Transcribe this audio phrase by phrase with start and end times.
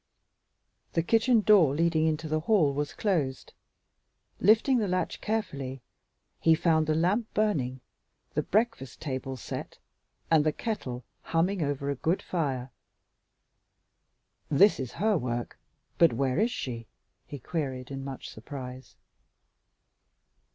[0.93, 3.53] The kitchen door leading into the hall was closed.
[4.39, 5.83] Lifting the latch carefully,
[6.39, 7.81] he found the lamp burning,
[8.33, 9.77] the breakfast table set,
[10.31, 12.71] and the kettle humming over a good fire.
[14.49, 15.59] "This is her work,
[15.99, 16.87] but where is she?"
[17.27, 18.95] he queried in much surprise.